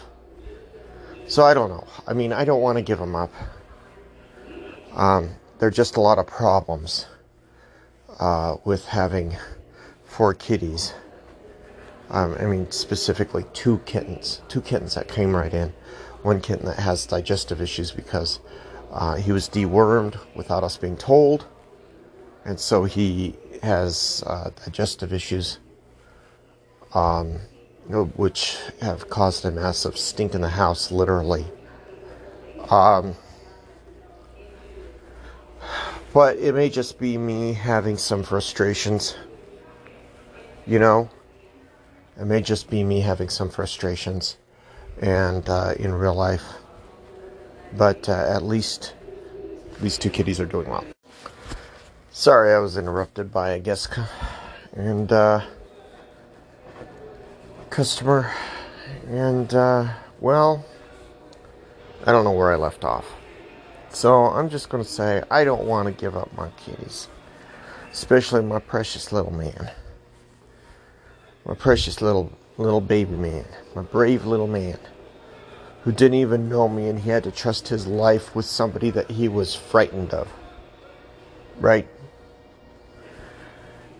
So 1.26 1.44
I 1.44 1.54
don't 1.54 1.68
know. 1.68 1.86
I 2.06 2.14
mean, 2.14 2.32
I 2.32 2.44
don't 2.44 2.62
want 2.62 2.78
to 2.78 2.82
give 2.82 2.98
him 2.98 3.14
up. 3.14 3.32
Um, 4.92 5.30
there 5.58 5.68
are 5.68 5.72
just 5.72 5.96
a 5.96 6.00
lot 6.00 6.18
of 6.18 6.26
problems 6.26 7.06
uh, 8.20 8.56
with 8.64 8.86
having 8.86 9.36
four 10.04 10.34
kitties. 10.34 10.94
Um, 12.10 12.36
I 12.38 12.44
mean, 12.44 12.70
specifically 12.70 13.44
two 13.52 13.78
kittens, 13.86 14.40
two 14.48 14.60
kittens 14.60 14.94
that 14.94 15.08
came 15.08 15.34
right 15.34 15.52
in 15.52 15.72
one 16.24 16.40
kitten 16.40 16.64
that 16.64 16.78
has 16.78 17.06
digestive 17.06 17.60
issues 17.60 17.92
because 17.92 18.40
uh, 18.90 19.14
he 19.16 19.30
was 19.30 19.46
dewormed 19.46 20.18
without 20.34 20.64
us 20.64 20.78
being 20.78 20.96
told, 20.96 21.46
and 22.46 22.58
so 22.58 22.84
he 22.84 23.36
has 23.62 24.24
uh, 24.26 24.48
digestive 24.64 25.12
issues, 25.12 25.58
um, 26.94 27.40
which 28.16 28.56
have 28.80 29.10
caused 29.10 29.44
a 29.44 29.50
massive 29.50 29.98
stink 29.98 30.34
in 30.34 30.40
the 30.40 30.48
house, 30.48 30.90
literally. 30.90 31.44
Um, 32.70 33.14
but 36.14 36.38
it 36.38 36.54
may 36.54 36.70
just 36.70 36.98
be 36.98 37.18
me 37.18 37.52
having 37.52 37.98
some 37.98 38.22
frustrations, 38.22 39.14
you 40.66 40.78
know. 40.78 41.10
It 42.18 42.24
may 42.24 42.40
just 42.40 42.70
be 42.70 42.82
me 42.82 43.00
having 43.00 43.28
some 43.28 43.50
frustrations 43.50 44.38
and 45.00 45.48
uh, 45.48 45.74
in 45.78 45.92
real 45.92 46.14
life. 46.14 46.44
But 47.76 48.08
uh, 48.08 48.12
at 48.12 48.42
least 48.42 48.94
these 49.80 49.98
two 49.98 50.10
kitties 50.10 50.40
are 50.40 50.46
doing 50.46 50.68
well. 50.68 50.84
Sorry, 52.10 52.54
I 52.54 52.58
was 52.58 52.76
interrupted 52.76 53.32
by 53.32 53.50
a 53.50 53.58
guest 53.58 53.98
and 54.72 55.10
uh, 55.12 55.40
customer, 57.70 58.30
and 59.08 59.52
uh, 59.52 59.88
well, 60.20 60.64
I 62.06 62.12
don't 62.12 62.24
know 62.24 62.32
where 62.32 62.52
I 62.52 62.56
left 62.56 62.84
off. 62.84 63.04
So 63.90 64.26
I'm 64.26 64.48
just 64.48 64.68
going 64.68 64.82
to 64.82 64.88
say 64.88 65.22
I 65.30 65.44
don't 65.44 65.64
want 65.64 65.86
to 65.86 65.92
give 65.92 66.16
up 66.16 66.32
my 66.36 66.50
kitties, 66.50 67.08
especially 67.92 68.42
my 68.42 68.58
precious 68.58 69.12
little 69.12 69.32
man, 69.32 69.70
my 71.44 71.54
precious 71.54 72.00
little 72.00 72.32
little 72.56 72.80
baby 72.80 73.16
man, 73.16 73.44
my 73.74 73.82
brave 73.82 74.24
little 74.24 74.46
man, 74.46 74.78
who 75.82 75.92
didn't 75.92 76.18
even 76.18 76.48
know 76.48 76.68
me 76.68 76.88
and 76.88 77.00
he 77.00 77.10
had 77.10 77.24
to 77.24 77.30
trust 77.30 77.68
his 77.68 77.86
life 77.86 78.34
with 78.34 78.46
somebody 78.46 78.90
that 78.90 79.10
he 79.10 79.28
was 79.28 79.54
frightened 79.54 80.14
of. 80.14 80.28
Right? 81.58 81.88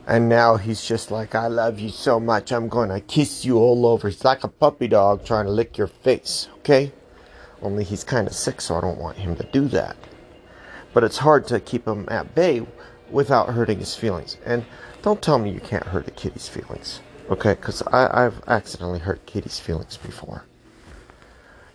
And 0.07 0.29
now 0.29 0.57
he's 0.57 0.85
just 0.85 1.11
like, 1.11 1.35
I 1.35 1.47
love 1.47 1.79
you 1.79 1.89
so 1.89 2.21
much, 2.21 2.53
I'm 2.53 2.69
gonna 2.69 3.01
kiss 3.01 3.45
you 3.45 3.57
all 3.57 3.87
over. 3.87 4.09
He's 4.09 4.25
like 4.25 4.45
a 4.45 4.49
puppy 4.49 4.87
dog 4.87 5.25
trying 5.25 5.47
to 5.47 5.51
lick 5.51 5.79
your 5.79 5.87
face, 5.87 6.49
okay? 6.59 6.93
Only 7.63 7.85
he's 7.85 8.05
kind 8.05 8.27
of 8.29 8.35
sick, 8.35 8.61
so 8.61 8.77
I 8.77 8.83
don't 8.83 8.99
want 8.99 9.17
him 9.17 9.35
to 9.37 9.45
do 9.45 9.67
that. 9.69 9.97
But 10.93 11.05
it's 11.05 11.19
hard 11.19 11.47
to 11.49 11.59
keep 11.59 11.87
him 11.87 12.07
at 12.09 12.35
bay 12.35 12.67
without 13.11 13.49
hurting 13.49 13.79
his 13.79 13.97
feelings. 13.97 14.37
And 14.45 14.67
don't 15.03 15.23
tell 15.23 15.39
me 15.39 15.51
you 15.51 15.61
can't 15.61 15.87
hurt 15.87 16.07
a 16.07 16.11
kitty's 16.11 16.49
feelings. 16.49 17.01
Okay, 17.31 17.55
because 17.55 17.81
I've 17.83 18.43
accidentally 18.47 18.99
hurt 18.99 19.25
Katie's 19.25 19.59
feelings 19.59 19.97
before. 19.97 20.45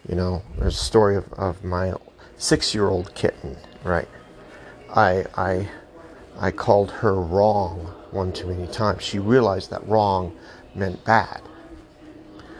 You 0.07 0.13
know, 0.13 0.43
there's 0.59 0.75
a 0.75 0.83
story 0.83 1.15
of, 1.15 1.33
of 1.33 1.63
my 1.63 1.93
six 2.37 2.75
year 2.75 2.87
old 2.87 3.15
kitten, 3.15 3.57
right? 3.83 4.07
I, 4.95 5.25
I, 5.35 5.67
I 6.39 6.51
called 6.51 6.91
her 6.91 7.15
wrong 7.15 7.93
one 8.11 8.31
too 8.31 8.45
many 8.47 8.67
times. 8.67 9.01
She 9.01 9.17
realized 9.17 9.71
that 9.71 9.87
wrong 9.87 10.37
meant 10.75 11.03
bad. 11.03 11.41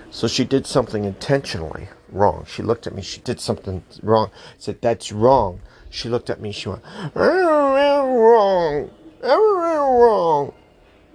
So 0.10 0.27
she 0.27 0.43
did 0.43 0.65
something 0.65 1.03
intentionally 1.03 1.89
wrong. 2.12 2.46
She 2.48 2.63
looked 2.63 2.88
at 2.88 2.96
me, 2.96 3.03
she 3.03 3.22
did 3.22 3.39
something 3.39 3.84
wrong. 4.01 4.31
Said, 4.58 4.81
That's 4.81 5.12
wrong. 5.12 5.62
She 5.91 6.10
looked 6.10 6.31
at 6.31 6.41
me, 6.41 6.51
she 6.51 6.69
went, 6.69 6.84
wrong, 7.13 8.89
wrong, 9.22 10.53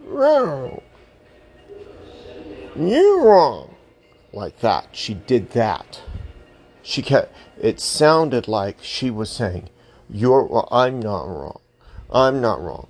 wrong. 0.05 0.81
You're 2.77 3.23
wrong. 3.23 3.75
Like 4.33 4.59
that. 4.61 4.89
She 4.93 5.15
did 5.15 5.51
that. 5.51 6.03
She 6.83 7.03
kept, 7.03 7.35
it 7.61 7.81
sounded 7.81 8.49
like 8.49 8.79
she 8.83 9.11
was 9.11 9.31
saying, 9.31 9.71
You're, 10.11 10.45
well, 10.45 10.69
I'm 10.71 11.01
not 11.01 11.25
wrong. 11.25 11.61
I'm 12.11 12.41
not 12.41 12.61
wrong. 12.61 12.89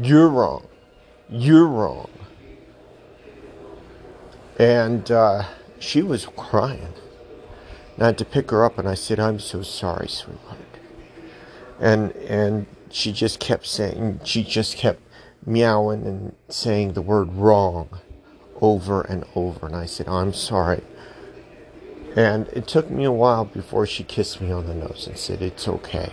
You're 0.00 0.28
wrong. 0.28 0.66
You're 1.28 1.66
wrong. 1.66 2.10
And 4.58 5.10
uh, 5.10 5.44
she 5.78 6.00
was 6.00 6.26
crying. 6.36 6.94
And 7.94 8.02
I 8.02 8.06
had 8.06 8.18
to 8.18 8.24
pick 8.24 8.50
her 8.50 8.64
up 8.64 8.78
and 8.78 8.88
I 8.88 8.94
said, 8.94 9.18
I'm 9.18 9.40
so 9.40 9.62
sorry, 9.62 10.08
sweetheart. 10.08 10.58
And, 11.80 12.12
and 12.12 12.66
she 12.90 13.12
just 13.12 13.40
kept 13.40 13.66
saying, 13.66 14.20
she 14.24 14.44
just 14.44 14.76
kept 14.76 15.00
meowing 15.44 16.06
and 16.06 16.34
saying 16.48 16.92
the 16.92 17.02
word 17.02 17.32
wrong 17.34 18.00
over 18.60 19.02
and 19.02 19.24
over. 19.34 19.66
And 19.66 19.76
I 19.76 19.86
said, 19.86 20.08
I'm 20.08 20.32
sorry. 20.32 20.82
And 22.16 22.48
it 22.48 22.66
took 22.66 22.90
me 22.90 23.04
a 23.04 23.12
while 23.12 23.44
before 23.44 23.86
she 23.86 24.04
kissed 24.04 24.40
me 24.40 24.52
on 24.52 24.66
the 24.66 24.74
nose 24.74 25.06
and 25.06 25.18
said, 25.18 25.42
It's 25.42 25.66
okay. 25.66 26.12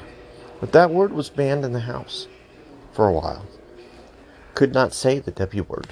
But 0.60 0.72
that 0.72 0.92
word 0.92 1.14
was 1.14 1.30
banned 1.30 1.64
in 1.66 1.74
the 1.74 1.82
house 1.82 2.28
for 2.92 3.08
a 3.08 3.14
while. 3.14 3.46
Could 4.56 4.74
not 4.74 4.94
say 4.94 5.20
the 5.20 5.32
W 5.32 5.64
word. 5.64 5.88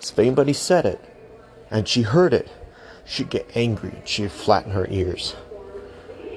If 0.00 0.18
anybody 0.18 0.52
said 0.52 0.86
it 0.86 1.00
and 1.70 1.88
she 1.88 2.02
heard 2.02 2.34
it, 2.34 2.48
she'd 3.04 3.30
get 3.30 3.50
angry. 3.54 4.02
She'd 4.04 4.30
flatten 4.30 4.72
her 4.72 4.86
ears. 4.90 5.34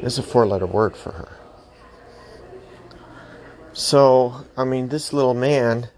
It's 0.02 0.18
a 0.18 0.24
four 0.24 0.48
letter 0.48 0.66
word 0.66 0.96
for 0.96 1.12
her. 1.12 1.38
So, 3.74 4.46
I 4.58 4.64
mean, 4.64 4.90
this 4.90 5.14
little 5.14 5.34
man, 5.34 5.90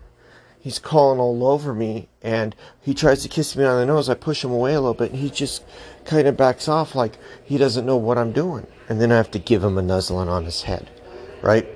he's 0.62 0.80
calling 0.80 1.20
all 1.20 1.46
over 1.46 1.74
me 1.74 2.08
and 2.22 2.56
he 2.82 2.94
tries 2.94 3.24
to 3.24 3.30
kiss 3.30 3.56
me 3.56 3.66
on 3.66 3.80
the 3.80 3.86
nose. 3.86 4.08
I 4.08 4.14
push 4.14 4.44
him 4.44 4.52
away 4.52 4.74
a 4.74 4.80
little 4.80 4.94
bit 4.94 5.12
and 5.12 5.20
he 5.20 5.30
just 5.30 5.64
kind 6.06 6.28
of 6.28 6.38
backs 6.38 6.68
off 6.68 6.96
like 6.96 7.18
he 7.44 7.58
doesn't 7.58 7.86
know 7.86 7.98
what 7.98 8.18
I'm 8.18 8.32
doing. 8.32 8.68
And 8.88 9.02
then 9.02 9.12
I 9.12 9.18
have 9.18 9.32
to 9.32 9.40
give 9.40 9.64
him 9.64 9.78
a 9.78 9.82
nuzzling 9.82 10.30
on 10.30 10.46
his 10.46 10.62
head, 10.64 10.90
right? 11.42 11.68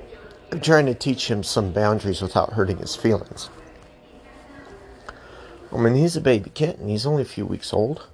I'm 0.52 0.62
trying 0.62 0.86
to 0.86 0.94
teach 0.94 1.30
him 1.30 1.44
some 1.44 1.74
boundaries 1.74 2.22
without 2.22 2.54
hurting 2.54 2.78
his 2.78 2.96
feelings. 2.96 3.50
I 5.74 5.78
mean, 5.78 5.96
he's 5.96 6.16
a 6.16 6.22
baby 6.22 6.52
kitten. 6.52 6.88
He's 6.88 7.06
only 7.06 7.24
a 7.24 7.26
few 7.26 7.46
weeks 7.46 7.74
old. 7.74 8.08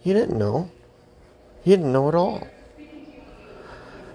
He 0.00 0.12
didn't 0.12 0.38
know. 0.38 0.70
He 1.64 1.70
didn't 1.70 1.92
know 1.92 2.08
at 2.08 2.14
all. 2.14 2.46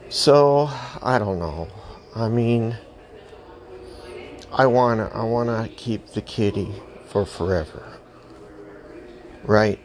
So, 0.09 0.69
I 1.01 1.19
don't 1.19 1.39
know. 1.39 1.67
I 2.15 2.29
mean, 2.29 2.77
I 4.57 4.67
want 4.67 5.01
to 5.01 5.13
I 5.13 5.23
want 5.25 5.49
to 5.49 5.75
keep 5.75 6.07
the 6.07 6.21
kitty 6.21 6.71
for 7.07 7.25
forever. 7.25 7.99
Right? 9.43 9.79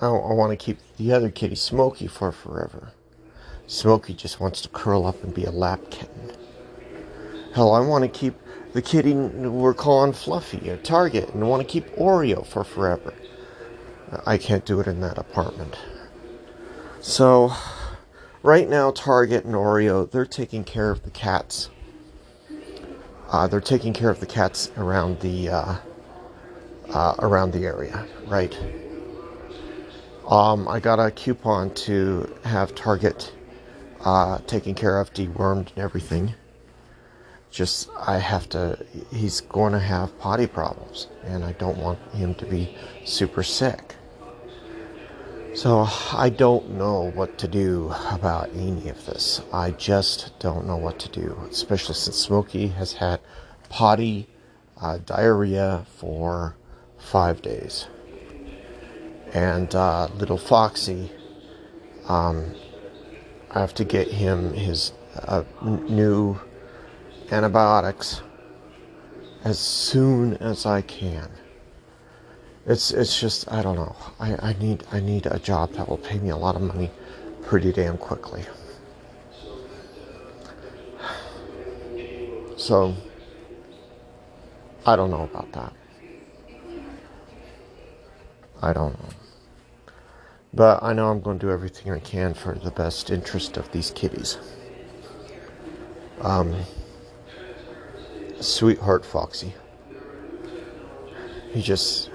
I, 0.00 0.06
I 0.06 0.32
want 0.32 0.50
to 0.50 0.56
keep 0.56 0.78
the 0.96 1.12
other 1.12 1.30
kitty, 1.30 1.54
Smokey, 1.54 2.06
for 2.06 2.32
forever. 2.32 2.92
Smokey 3.66 4.14
just 4.14 4.40
wants 4.40 4.62
to 4.62 4.70
curl 4.70 5.06
up 5.06 5.22
and 5.22 5.34
be 5.34 5.44
a 5.44 5.50
lap 5.50 5.80
kitten. 5.90 6.32
Hell, 7.54 7.72
I 7.72 7.80
want 7.80 8.02
to 8.02 8.08
keep 8.08 8.34
the 8.72 8.80
kitty 8.80 9.12
we're 9.12 9.74
calling 9.74 10.14
Fluffy 10.14 10.70
at 10.70 10.84
Target 10.84 11.34
and 11.34 11.44
I 11.44 11.46
want 11.46 11.60
to 11.60 11.68
keep 11.68 11.94
Oreo 11.96 12.46
for 12.46 12.64
forever. 12.64 13.12
I 14.24 14.38
can't 14.38 14.64
do 14.64 14.80
it 14.80 14.86
in 14.86 15.00
that 15.00 15.18
apartment. 15.18 15.76
So, 17.00 17.52
right 18.42 18.68
now, 18.70 18.90
Target 18.90 19.44
and 19.44 19.54
Oreo, 19.54 20.10
they're 20.10 20.24
taking 20.24 20.64
care 20.64 20.90
of 20.90 21.02
the 21.02 21.10
cats. 21.10 21.68
Uh, 23.34 23.48
they're 23.48 23.60
taking 23.60 23.92
care 23.92 24.10
of 24.10 24.20
the 24.20 24.26
cats 24.26 24.70
around 24.76 25.18
the 25.18 25.48
uh, 25.48 25.76
uh, 26.90 27.14
around 27.18 27.50
the 27.50 27.66
area, 27.66 28.06
right? 28.28 28.56
Um, 30.28 30.68
I 30.68 30.78
got 30.78 31.00
a 31.00 31.10
coupon 31.10 31.74
to 31.86 32.32
have 32.44 32.76
Target 32.76 33.32
uh, 34.04 34.38
taken 34.46 34.76
care 34.76 35.00
of, 35.00 35.12
dewormed, 35.12 35.70
and 35.70 35.78
everything 35.78 36.34
just 37.50 37.88
I 37.98 38.18
have 38.18 38.48
to 38.50 38.78
he's 39.12 39.40
going 39.40 39.72
to 39.72 39.80
have 39.80 40.16
potty 40.20 40.46
problems 40.46 41.08
and 41.24 41.42
I 41.44 41.52
don't 41.52 41.78
want 41.78 41.98
him 42.12 42.36
to 42.36 42.46
be 42.46 42.76
super 43.04 43.42
sick. 43.42 43.96
So 45.54 45.86
I 46.12 46.30
don't 46.30 46.72
know 46.72 47.12
what 47.12 47.38
to 47.38 47.46
do 47.46 47.94
about 48.10 48.50
any 48.54 48.88
of 48.88 49.06
this. 49.06 49.40
I 49.52 49.70
just 49.70 50.36
don't 50.40 50.66
know 50.66 50.76
what 50.76 50.98
to 50.98 51.08
do, 51.08 51.38
especially 51.48 51.94
since 51.94 52.16
Smokey 52.16 52.66
has 52.68 52.94
had 52.94 53.20
potty 53.68 54.28
uh, 54.80 54.98
diarrhea 54.98 55.86
for 55.96 56.56
five 56.98 57.40
days. 57.40 57.86
And 59.32 59.72
uh, 59.76 60.08
little 60.16 60.38
Foxy, 60.38 61.12
um, 62.08 62.52
I 63.52 63.60
have 63.60 63.74
to 63.74 63.84
get 63.84 64.08
him 64.08 64.54
his 64.54 64.92
uh, 65.16 65.44
new 65.62 66.40
antibiotics 67.30 68.22
as 69.44 69.60
soon 69.60 70.36
as 70.38 70.66
I 70.66 70.82
can. 70.82 71.30
It's 72.66 72.92
it's 72.92 73.20
just 73.20 73.50
I 73.52 73.62
don't 73.62 73.76
know. 73.76 73.94
I, 74.18 74.50
I 74.50 74.52
need 74.58 74.84
I 74.90 75.00
need 75.00 75.26
a 75.26 75.38
job 75.38 75.72
that 75.74 75.88
will 75.88 75.98
pay 75.98 76.18
me 76.18 76.30
a 76.30 76.36
lot 76.36 76.56
of 76.56 76.62
money 76.62 76.90
pretty 77.42 77.72
damn 77.72 77.98
quickly. 77.98 78.44
So 82.56 82.94
I 84.86 84.96
don't 84.96 85.10
know 85.10 85.24
about 85.24 85.52
that. 85.52 85.72
I 88.62 88.72
don't 88.72 88.98
know. 88.98 89.08
But 90.54 90.82
I 90.82 90.94
know 90.94 91.10
I'm 91.10 91.20
going 91.20 91.38
to 91.38 91.46
do 91.46 91.52
everything 91.52 91.92
I 91.92 91.98
can 91.98 92.32
for 92.32 92.54
the 92.54 92.70
best 92.70 93.10
interest 93.10 93.58
of 93.58 93.70
these 93.72 93.90
kitties. 93.90 94.38
Um, 96.20 96.54
sweetheart 98.40 99.04
Foxy. 99.04 99.52
He 101.52 101.60
just. 101.60 102.08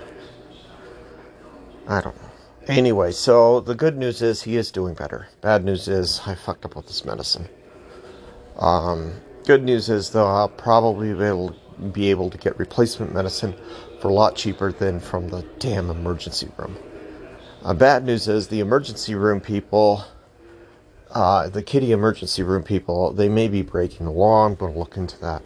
I 1.89 2.01
don't 2.01 2.15
know. 2.15 2.29
Anyway, 2.67 3.11
so 3.11 3.61
the 3.61 3.73
good 3.73 3.97
news 3.97 4.21
is 4.21 4.43
he 4.43 4.57
is 4.57 4.69
doing 4.69 4.93
better. 4.93 5.27
Bad 5.41 5.65
news 5.65 5.87
is 5.87 6.21
I 6.23 6.35
fucked 6.35 6.63
up 6.63 6.75
with 6.75 6.85
this 6.85 7.03
medicine. 7.03 7.49
Um, 8.57 9.13
good 9.45 9.63
news 9.63 9.89
is 9.89 10.11
though 10.11 10.27
I'll 10.27 10.49
probably 10.49 11.15
be 11.15 11.23
able, 11.23 11.55
be 11.91 12.11
able 12.11 12.29
to 12.29 12.37
get 12.37 12.59
replacement 12.59 13.11
medicine 13.11 13.55
for 13.99 14.09
a 14.09 14.13
lot 14.13 14.35
cheaper 14.35 14.71
than 14.71 14.99
from 14.99 15.29
the 15.29 15.41
damn 15.57 15.89
emergency 15.89 16.51
room. 16.57 16.77
Uh, 17.63 17.73
bad 17.73 18.05
news 18.05 18.27
is 18.27 18.49
the 18.49 18.59
emergency 18.59 19.15
room 19.15 19.41
people, 19.41 20.05
uh, 21.09 21.49
the 21.49 21.63
kitty 21.63 21.91
emergency 21.91 22.43
room 22.43 22.61
people, 22.61 23.11
they 23.13 23.29
may 23.29 23.47
be 23.47 23.63
breaking 23.63 24.05
the 24.05 24.11
law. 24.11 24.45
I'm 24.45 24.53
going 24.53 24.73
to 24.73 24.79
look 24.79 24.95
into 24.95 25.19
that. 25.21 25.41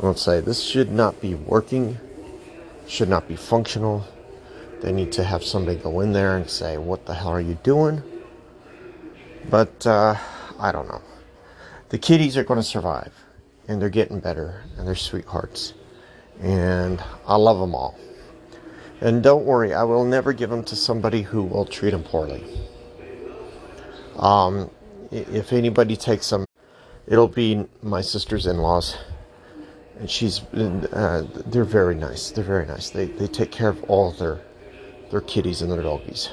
I 0.00 0.06
will 0.06 0.14
say 0.14 0.40
this 0.40 0.62
should 0.62 0.92
not 0.92 1.20
be 1.20 1.34
working, 1.34 1.98
should 2.86 3.08
not 3.08 3.26
be 3.26 3.34
functional. 3.34 4.06
They 4.84 4.92
need 4.92 5.12
to 5.12 5.24
have 5.24 5.42
somebody 5.42 5.78
go 5.78 6.00
in 6.00 6.12
there 6.12 6.36
and 6.36 6.48
say, 6.48 6.76
What 6.76 7.06
the 7.06 7.14
hell 7.14 7.30
are 7.30 7.40
you 7.40 7.58
doing? 7.62 8.02
But 9.48 9.86
uh, 9.86 10.14
I 10.60 10.72
don't 10.72 10.86
know. 10.88 11.00
The 11.88 11.96
kitties 11.96 12.36
are 12.36 12.44
going 12.44 12.60
to 12.60 12.64
survive, 12.64 13.14
and 13.66 13.80
they're 13.80 13.88
getting 13.88 14.20
better, 14.20 14.62
and 14.76 14.86
they're 14.86 14.94
sweethearts. 14.94 15.72
And 16.38 17.02
I 17.26 17.36
love 17.36 17.58
them 17.60 17.74
all. 17.74 17.98
And 19.00 19.22
don't 19.22 19.46
worry, 19.46 19.72
I 19.72 19.84
will 19.84 20.04
never 20.04 20.34
give 20.34 20.50
them 20.50 20.62
to 20.64 20.76
somebody 20.76 21.22
who 21.22 21.44
will 21.44 21.64
treat 21.64 21.92
them 21.92 22.02
poorly. 22.02 22.44
Um, 24.18 24.70
if 25.10 25.54
anybody 25.54 25.96
takes 25.96 26.28
them, 26.28 26.44
it'll 27.06 27.26
be 27.26 27.64
my 27.82 28.02
sister's 28.02 28.46
in 28.46 28.58
laws 28.58 28.98
and 29.98 30.10
she's 30.10 30.42
uh, 30.52 31.26
they're 31.46 31.64
very 31.64 31.94
nice. 31.94 32.32
They're 32.32 32.44
very 32.44 32.66
nice. 32.66 32.90
They 32.90 33.06
they 33.06 33.28
take 33.28 33.52
care 33.52 33.68
of 33.68 33.82
all 33.84 34.10
their 34.10 34.40
their 35.10 35.20
kitties 35.20 35.62
and 35.62 35.70
their 35.70 35.82
doggies. 35.82 36.30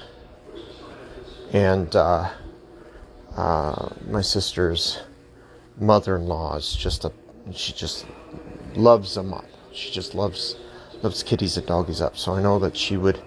And 1.54 1.96
uh, 1.96 2.30
uh, 3.36 3.90
my 4.08 4.22
sister's 4.22 5.00
mother-in-law 5.78 6.58
is 6.58 6.76
just 6.76 7.06
a 7.06 7.12
she 7.54 7.74
just 7.74 8.06
loves 8.76 9.16
them 9.16 9.34
up. 9.34 9.46
She 9.74 9.92
just 9.92 10.14
loves 10.16 10.56
loves 11.02 11.24
kitties 11.24 11.58
and 11.58 11.66
doggies 11.66 12.02
up. 12.02 12.18
So 12.18 12.34
I 12.34 12.42
know 12.42 12.60
that 12.60 12.78
she 12.78 12.98
would 12.98 13.22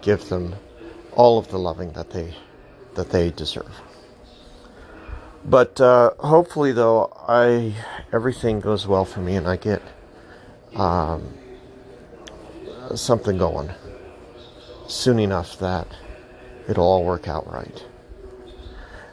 give 0.00 0.28
them 0.28 0.54
all 1.12 1.38
of 1.38 1.48
the 1.48 1.58
loving 1.58 1.92
that 1.92 2.10
they 2.10 2.34
that 2.94 3.10
they 3.10 3.30
deserve. 3.30 3.70
But 5.44 5.80
uh, 5.80 6.10
hopefully, 6.18 6.72
though, 6.72 7.12
I 7.28 7.74
everything 8.12 8.60
goes 8.60 8.86
well 8.86 9.04
for 9.04 9.20
me 9.20 9.36
and 9.36 9.46
I 9.46 9.56
get 9.56 9.82
um, 10.74 11.34
something 12.94 13.38
going 13.38 13.70
soon 14.88 15.18
enough 15.18 15.58
that 15.58 15.86
it'll 16.68 16.84
all 16.84 17.04
work 17.04 17.28
out 17.28 17.50
right. 17.52 17.84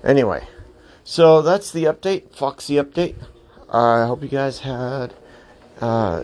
Anyway, 0.04 0.48
so 1.04 1.42
that's 1.42 1.72
the 1.72 1.84
update, 1.84 2.36
Foxy 2.36 2.76
update. 2.76 3.16
I 3.70 4.06
hope 4.06 4.22
you 4.24 4.30
guys 4.30 4.60
had, 4.60 5.14
uh, 5.82 6.24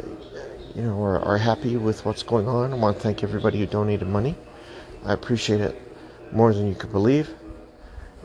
you 0.76 0.84
know, 0.84 1.02
are, 1.04 1.20
are 1.20 1.38
happy 1.38 1.78
with 1.78 2.06
what's 2.06 2.24
going 2.24 2.48
on. 2.48 2.72
I 2.72 2.76
want 2.76 2.98
to 2.98 3.04
thank 3.04 3.24
everybody 3.24 3.60
who 3.60 3.66
donated 3.66 4.08
money. 4.08 4.36
I 5.04 5.14
appreciate 5.14 5.62
it 5.62 5.80
more 6.32 6.54
than 6.54 6.68
you 6.68 6.76
could 6.76 6.92
believe. 6.92 7.30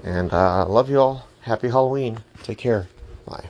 And 0.04 0.32
I 0.32 0.60
uh, 0.60 0.66
love 0.66 0.90
you 0.90 1.00
all. 1.00 1.26
Happy 1.40 1.68
Halloween. 1.68 2.18
Take 2.42 2.58
care. 2.58 2.88
Bye. 3.26 3.48